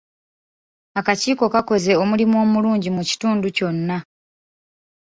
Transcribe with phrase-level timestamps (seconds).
[0.99, 3.97] Akakiiko kaakoze omulimu omulungi mu kitundu kyonna